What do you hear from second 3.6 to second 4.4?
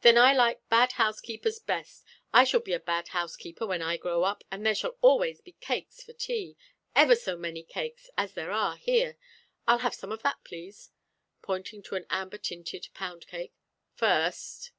when I grow